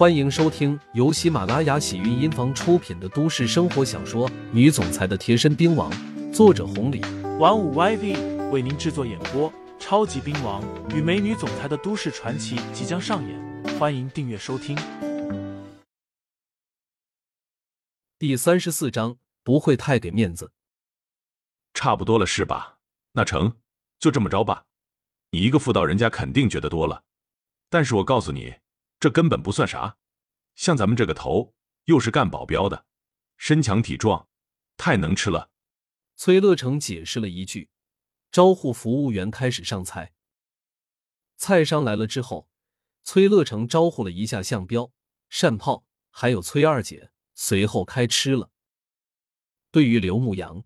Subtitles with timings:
[0.00, 5.92] 欢迎收听由喜马拉雅喜韵音房出品的都市生活小说《女总裁的贴身兵王》，
[6.32, 7.02] 作者红礼，
[7.38, 9.52] 玩五 YV 为您制作演播。
[9.78, 14.74] 超级兵王与美女总裁的都市传奇即将上演，欢迎订阅收听。
[18.18, 20.50] 第三十四章，不会太给面子。
[21.74, 22.78] 差不多了是吧？
[23.12, 23.52] 那成，
[23.98, 24.64] 就这么着吧。
[25.32, 27.02] 你一个妇道人家肯定觉得多了，
[27.68, 28.54] 但是我告诉你，
[29.00, 29.96] 这根本不算啥。
[30.54, 31.54] 像咱们这个头，
[31.86, 32.86] 又是干保镖的，
[33.36, 34.28] 身强体壮，
[34.76, 35.50] 太能吃了。
[36.14, 37.70] 崔乐成解释了一句。
[38.30, 40.12] 招呼服务员开始上菜。
[41.36, 42.48] 菜上来了之后，
[43.02, 44.92] 崔乐成招呼了一下向彪、
[45.28, 48.52] 单炮，还有崔二姐，随后开吃了。
[49.72, 50.62] 对于刘牧阳，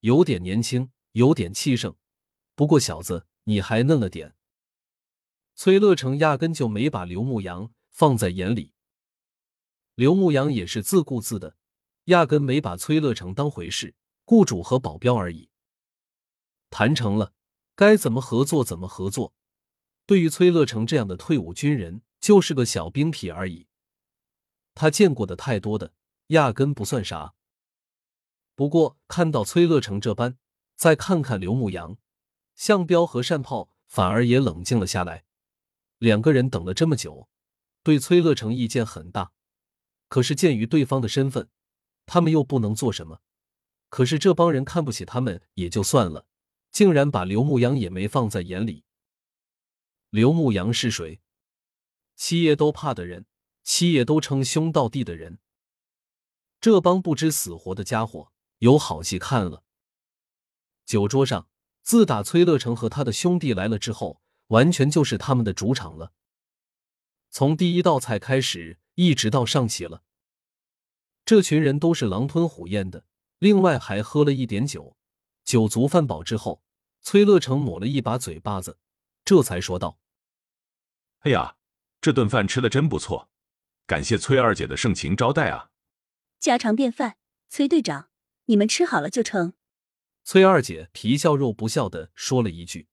[0.00, 1.96] 有点年轻，有点气盛，
[2.54, 4.34] 不过小子你还嫩了点。
[5.54, 8.72] 崔乐成压根就没把刘牧阳放在眼里。
[9.94, 11.56] 刘牧阳也是自顾自的，
[12.06, 15.48] 压根没把崔乐成当回事，雇主和保镖而已。
[16.70, 17.32] 谈成了，
[17.76, 19.32] 该怎么合作怎么合作。
[20.06, 23.68] 对于崔乐成这样的退伍军人，就是个小兵痞而已。
[24.74, 25.92] 他见过的太多的，
[26.28, 27.34] 压根不算啥。
[28.56, 30.36] 不过看到崔乐成这般，
[30.74, 31.96] 再看看刘牧阳、
[32.56, 35.24] 向彪和单炮，反而也冷静了下来。
[36.04, 37.30] 两个人等了这么久，
[37.82, 39.32] 对崔乐成意见很大。
[40.08, 41.48] 可是鉴于对方的身份，
[42.04, 43.22] 他们又不能做什么。
[43.88, 46.26] 可是这帮人看不起他们也就算了。
[46.70, 48.84] 竟然把刘牧阳也没放在眼里。
[50.10, 51.22] 刘牧阳是谁？
[52.16, 53.24] 七爷都怕的人，
[53.62, 55.38] 七爷都称兄道弟的人。
[56.60, 59.62] 这帮不知死活的家伙有好戏看了。
[60.84, 61.48] 酒桌上，
[61.82, 66.12] 自打崔乐成和他的兄弟来了之后，完全就是他们的主场了。
[67.30, 70.02] 从第一道菜开始，一直到上齐了，
[71.24, 73.04] 这群人都是狼吞虎咽的，
[73.38, 74.96] 另外还喝了一点酒。
[75.44, 76.62] 酒足饭饱之后。
[77.06, 78.78] 崔乐成抹了一把嘴巴子，
[79.26, 80.00] 这才说道
[81.20, 81.58] ：“哎呀，
[82.00, 83.28] 这顿饭吃的真不错，
[83.86, 85.68] 感谢崔二姐的盛情招待啊！
[86.40, 87.18] 家常便饭，
[87.50, 88.08] 崔队长，
[88.46, 89.52] 你们吃好了就成。”
[90.24, 92.88] 崔二姐皮笑肉不笑的说了一句：“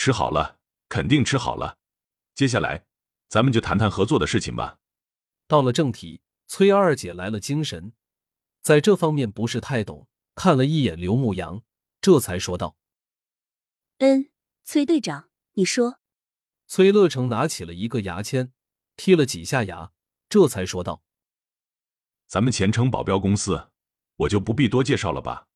[0.00, 1.76] 吃好了，肯定吃好了。
[2.34, 2.86] 接下来，
[3.28, 4.78] 咱们就谈谈合作的事情吧。”
[5.46, 7.92] 到了正题，崔二姐来了精神，
[8.62, 11.62] 在这方面不是太懂，看了一眼刘牧阳，
[12.00, 12.78] 这才说道。
[13.98, 14.30] 嗯，
[14.64, 16.00] 崔队长，你说。
[16.66, 18.54] 崔乐成拿起了一个牙签，
[18.96, 19.92] 剔了几下牙，
[20.30, 21.02] 这才说道
[22.26, 23.68] ：“咱们前程保镖公司，
[24.16, 25.48] 我就不必多介绍了吧？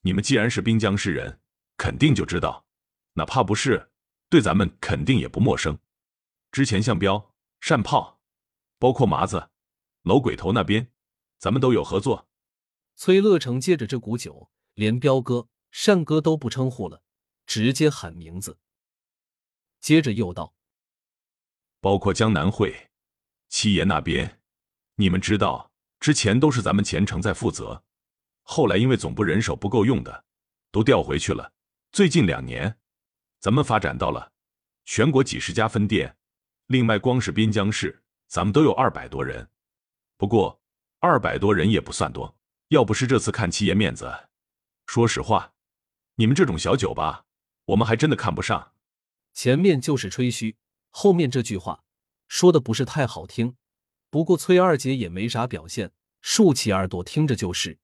[0.00, 1.42] 你们既然是滨江市人，
[1.76, 2.64] 肯定就知道，
[3.14, 3.90] 哪怕不是，
[4.28, 5.78] 对咱们肯定也不陌生。
[6.50, 8.20] 之前向彪、单炮，
[8.78, 9.50] 包括麻子、
[10.02, 10.92] 楼鬼头那边，
[11.38, 12.28] 咱们都有合作。”
[12.96, 15.48] 崔乐成借着这股酒，连彪哥、
[15.86, 17.02] 单哥都不称呼了。
[17.44, 18.58] 直接喊名字，
[19.80, 20.54] 接着又道
[21.80, 22.90] ：“包括江南会、
[23.48, 24.40] 七爷那边，
[24.94, 27.84] 你们知道，之前都是咱们前程在负责，
[28.42, 30.24] 后来因为总部人手不够用的，
[30.70, 31.52] 都调回去了。
[31.90, 32.78] 最近两年，
[33.42, 34.30] 咱们发展到了
[34.84, 36.16] 全国几十家分店，
[36.68, 39.50] 另外光是滨江市，咱们都有二百多人。
[40.16, 40.62] 不过
[41.00, 42.38] 二百多人也不算多，
[42.68, 44.28] 要不是这次看七爷面子，
[44.86, 45.54] 说实话，
[46.14, 47.24] 你们这种小酒吧。”
[47.66, 48.74] 我们还真的看不上，
[49.32, 50.56] 前面就是吹嘘，
[50.90, 51.82] 后面这句话
[52.28, 53.56] 说的不是太好听。
[54.10, 57.80] 不过崔二姐也没啥表现，竖起耳朵听着就是。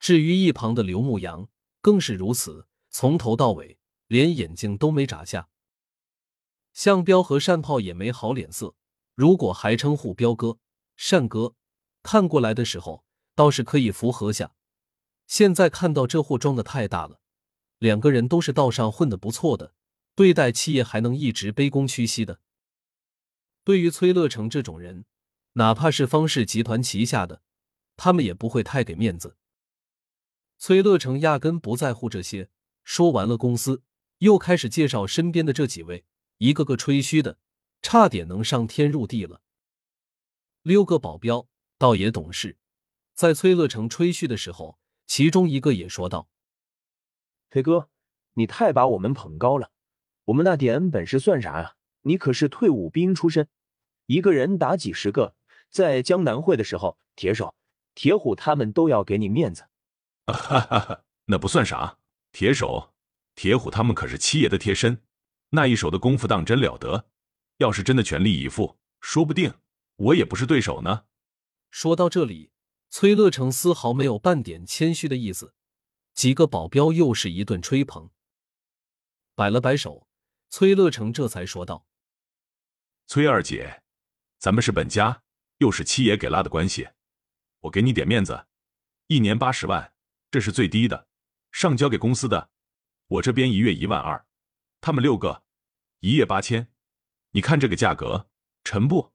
[0.00, 1.48] 至于一旁的刘牧阳
[1.80, 3.78] 更是如此，从头到尾
[4.12, 5.48] 连眼睛都没眨下。
[6.74, 8.74] 向彪和单炮也没好脸色，
[9.14, 10.58] 如果还称呼彪哥、
[11.10, 11.54] 单哥，
[12.02, 14.54] 看过来的时候倒是可以符合下，
[15.26, 17.22] 现在看到这货装的太大了。
[17.78, 19.72] 两个人都是道上混的不错的，
[20.14, 22.38] 对待七爷还能一直卑躬屈膝的。
[23.64, 25.06] 对于崔乐成这种人，
[25.54, 27.40] 哪怕是方氏集团旗下的，
[27.96, 29.38] 他们也不会太给面子。
[30.58, 32.50] 崔乐成压根不在乎这些，
[32.84, 33.82] 说完了公司，
[34.22, 36.04] 又开始介绍身边的这几位，
[36.38, 37.38] 一个个吹嘘的，
[37.82, 39.40] 差点能上天入地了。
[40.62, 42.56] 六个保镖倒也懂事，
[43.14, 44.78] 在崔乐成吹嘘的时候，
[45.08, 46.28] 其中一个也说道。
[47.50, 47.88] 飞哥，
[48.34, 49.72] 你太把我们捧高了，
[50.26, 51.74] 我们那点本事算啥呀？
[52.02, 53.48] 你可是退伍兵出身，
[54.06, 55.34] 一个人打几十个，
[55.68, 57.56] 在江南会的时候，铁手、
[57.96, 59.64] 铁虎他们都要给你面子。
[60.26, 61.98] 哈哈哈，那不算啥，
[62.30, 62.91] 铁手、
[63.34, 65.02] 铁虎他们可是七爷的贴身，
[65.50, 67.08] 那一手的功夫当真了得。
[67.58, 69.54] 要是真的全力以赴，说不定
[69.96, 71.04] 我也不是对手呢。
[71.70, 72.52] 说到这里，
[72.90, 75.54] 崔乐成丝毫没有半点谦虚的意思。
[76.12, 78.10] 几个保镖又是一顿吹捧，
[79.34, 80.06] 摆了摆手，
[80.50, 81.86] 崔乐成这才说道
[83.08, 83.82] ：“崔二姐，
[84.38, 85.22] 咱们是本家，
[85.58, 86.90] 又是七爷给拉的关系，
[87.60, 88.46] 我给你点面子，
[89.06, 89.94] 一年八十万，
[90.30, 91.08] 这是最低的，
[91.50, 92.50] 上交给公司的。
[93.12, 94.24] 我这边一月一万二，
[94.80, 95.42] 他们六个，
[96.00, 96.68] 一夜八千，
[97.32, 98.28] 你看这个价格，
[98.64, 99.12] 沉不？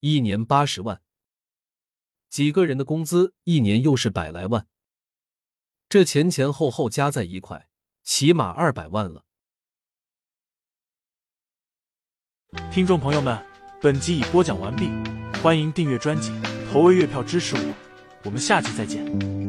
[0.00, 1.02] 一年八十万，
[2.30, 4.66] 几个人的工资一年又是百来万。”
[5.90, 7.68] 这前前后后加在一块，
[8.02, 9.24] 起码二百万了。
[12.70, 13.44] 听众朋友们，
[13.82, 14.88] 本集已播讲完毕，
[15.42, 16.32] 欢迎订阅专辑，
[16.70, 17.74] 投喂月票支持我，
[18.24, 19.47] 我们下期再见。